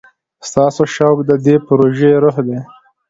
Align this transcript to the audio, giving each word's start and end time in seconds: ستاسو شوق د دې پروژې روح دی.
ستاسو 0.49 0.81
شوق 0.95 1.17
د 1.29 1.31
دې 1.45 1.55
پروژې 1.65 2.11
روح 2.23 2.35
دی. 2.47 2.57